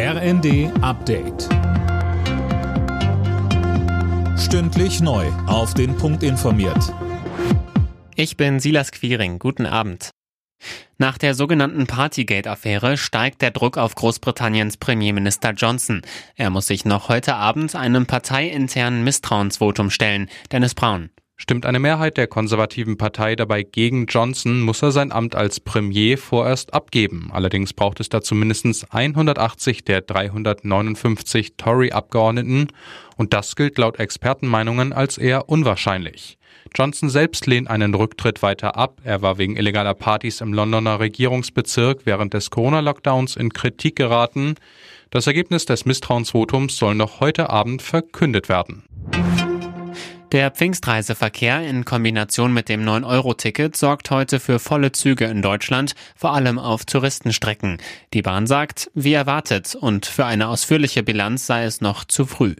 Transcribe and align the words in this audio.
RND 0.00 0.70
Update. 0.80 1.48
Stündlich 4.38 5.00
neu. 5.00 5.26
Auf 5.48 5.74
den 5.74 5.96
Punkt 5.96 6.22
informiert. 6.22 6.94
Ich 8.14 8.36
bin 8.36 8.60
Silas 8.60 8.92
Quiring. 8.92 9.40
Guten 9.40 9.66
Abend. 9.66 10.10
Nach 10.98 11.18
der 11.18 11.34
sogenannten 11.34 11.88
Partygate-Affäre 11.88 12.96
steigt 12.96 13.42
der 13.42 13.50
Druck 13.50 13.76
auf 13.76 13.96
Großbritanniens 13.96 14.76
Premierminister 14.76 15.50
Johnson. 15.50 16.02
Er 16.36 16.50
muss 16.50 16.68
sich 16.68 16.84
noch 16.84 17.08
heute 17.08 17.34
Abend 17.34 17.74
einem 17.74 18.06
parteiinternen 18.06 19.02
Misstrauensvotum 19.02 19.90
stellen. 19.90 20.30
Dennis 20.52 20.76
Braun. 20.76 21.10
Stimmt 21.40 21.66
eine 21.66 21.78
Mehrheit 21.78 22.16
der 22.16 22.26
konservativen 22.26 22.98
Partei 22.98 23.36
dabei 23.36 23.62
gegen 23.62 24.06
Johnson, 24.06 24.60
muss 24.60 24.82
er 24.82 24.90
sein 24.90 25.12
Amt 25.12 25.36
als 25.36 25.60
Premier 25.60 26.18
vorerst 26.18 26.74
abgeben. 26.74 27.30
Allerdings 27.32 27.72
braucht 27.72 28.00
es 28.00 28.08
dazu 28.08 28.34
mindestens 28.34 28.90
180 28.90 29.84
der 29.84 30.00
359 30.00 31.54
Tory-Abgeordneten 31.56 32.68
und 33.16 33.32
das 33.32 33.54
gilt 33.54 33.78
laut 33.78 34.00
Expertenmeinungen 34.00 34.92
als 34.92 35.16
eher 35.16 35.48
unwahrscheinlich. 35.48 36.38
Johnson 36.74 37.08
selbst 37.08 37.46
lehnt 37.46 37.70
einen 37.70 37.94
Rücktritt 37.94 38.42
weiter 38.42 38.76
ab. 38.76 39.00
Er 39.04 39.22
war 39.22 39.38
wegen 39.38 39.56
illegaler 39.56 39.94
Partys 39.94 40.40
im 40.40 40.52
Londoner 40.52 40.98
Regierungsbezirk 40.98 42.00
während 42.04 42.34
des 42.34 42.50
Corona-Lockdowns 42.50 43.36
in 43.36 43.52
Kritik 43.52 43.94
geraten. 43.94 44.56
Das 45.10 45.26
Ergebnis 45.26 45.64
des 45.64 45.86
Misstrauensvotums 45.86 46.76
soll 46.76 46.96
noch 46.96 47.20
heute 47.20 47.48
Abend 47.48 47.80
verkündet 47.80 48.48
werden. 48.48 48.82
Der 50.32 50.50
Pfingstreiseverkehr 50.50 51.66
in 51.66 51.86
Kombination 51.86 52.52
mit 52.52 52.68
dem 52.68 52.84
9-Euro-Ticket 52.84 53.74
sorgt 53.74 54.10
heute 54.10 54.40
für 54.40 54.58
volle 54.58 54.92
Züge 54.92 55.24
in 55.24 55.40
Deutschland, 55.40 55.94
vor 56.16 56.34
allem 56.34 56.58
auf 56.58 56.84
Touristenstrecken. 56.84 57.78
Die 58.12 58.20
Bahn 58.20 58.46
sagt, 58.46 58.90
wie 58.92 59.14
erwartet, 59.14 59.74
und 59.74 60.04
für 60.04 60.26
eine 60.26 60.48
ausführliche 60.48 61.02
Bilanz 61.02 61.46
sei 61.46 61.64
es 61.64 61.80
noch 61.80 62.04
zu 62.04 62.26
früh. 62.26 62.56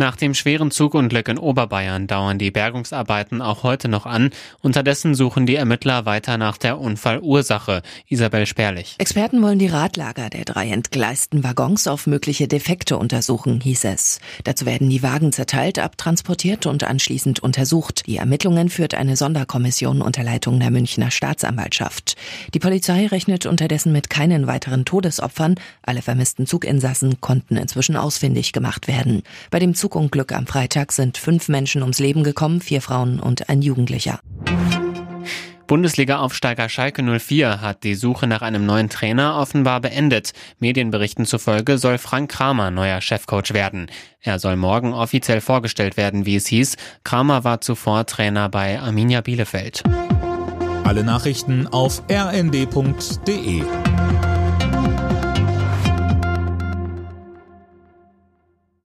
Nach 0.00 0.16
dem 0.16 0.32
schweren 0.32 0.70
Zugunglück 0.70 1.28
in 1.28 1.36
Oberbayern 1.36 2.06
dauern 2.06 2.38
die 2.38 2.50
Bergungsarbeiten 2.50 3.42
auch 3.42 3.64
heute 3.64 3.86
noch 3.86 4.06
an. 4.06 4.30
Unterdessen 4.62 5.14
suchen 5.14 5.44
die 5.44 5.56
Ermittler 5.56 6.06
weiter 6.06 6.38
nach 6.38 6.56
der 6.56 6.78
Unfallursache. 6.78 7.82
Isabel 8.08 8.46
Spärlich. 8.46 8.94
Experten 8.96 9.42
wollen 9.42 9.58
die 9.58 9.66
Radlager 9.66 10.30
der 10.30 10.46
drei 10.46 10.70
entgleisten 10.70 11.44
Waggons 11.44 11.86
auf 11.86 12.06
mögliche 12.06 12.48
Defekte 12.48 12.96
untersuchen, 12.96 13.60
hieß 13.60 13.84
es. 13.84 14.20
Dazu 14.44 14.64
werden 14.64 14.88
die 14.88 15.02
Wagen 15.02 15.32
zerteilt, 15.32 15.78
abtransportiert 15.78 16.64
und 16.64 16.82
anschließend 16.82 17.40
untersucht. 17.40 18.06
Die 18.06 18.16
Ermittlungen 18.16 18.70
führt 18.70 18.94
eine 18.94 19.16
Sonderkommission 19.16 20.00
unter 20.00 20.22
Leitung 20.22 20.60
der 20.60 20.70
Münchner 20.70 21.10
Staatsanwaltschaft. 21.10 22.16
Die 22.54 22.58
Polizei 22.58 23.06
rechnet 23.06 23.44
unterdessen 23.44 23.92
mit 23.92 24.08
keinen 24.08 24.46
weiteren 24.46 24.86
Todesopfern. 24.86 25.56
Alle 25.82 26.00
vermissten 26.00 26.46
Zuginsassen 26.46 27.20
konnten 27.20 27.58
inzwischen 27.58 27.96
ausfindig 27.96 28.54
gemacht 28.54 28.88
werden. 28.88 29.24
Bei 29.50 29.58
dem 29.58 29.74
Zug 29.74 29.89
Zugunglück 29.90 30.30
am 30.30 30.46
Freitag 30.46 30.92
sind 30.92 31.18
fünf 31.18 31.48
Menschen 31.48 31.82
ums 31.82 31.98
Leben 31.98 32.22
gekommen, 32.22 32.60
vier 32.60 32.80
Frauen 32.80 33.18
und 33.18 33.48
ein 33.48 33.60
Jugendlicher. 33.60 34.20
Bundesliga-Aufsteiger 35.66 36.68
Schalke 36.68 37.02
04 37.02 37.60
hat 37.60 37.82
die 37.82 37.96
Suche 37.96 38.28
nach 38.28 38.40
einem 38.40 38.66
neuen 38.66 38.88
Trainer 38.88 39.36
offenbar 39.36 39.80
beendet. 39.80 40.32
Medienberichten 40.60 41.26
zufolge 41.26 41.76
soll 41.76 41.98
Frank 41.98 42.30
Kramer 42.30 42.70
neuer 42.70 43.00
Chefcoach 43.00 43.52
werden. 43.52 43.90
Er 44.20 44.38
soll 44.38 44.54
morgen 44.54 44.94
offiziell 44.94 45.40
vorgestellt 45.40 45.96
werden, 45.96 46.24
wie 46.24 46.36
es 46.36 46.46
hieß. 46.46 46.76
Kramer 47.02 47.42
war 47.42 47.60
zuvor 47.60 48.06
Trainer 48.06 48.48
bei 48.48 48.78
Arminia 48.78 49.22
Bielefeld. 49.22 49.82
Alle 50.84 51.02
Nachrichten 51.02 51.66
auf 51.66 52.00
rnd.de 52.08 53.64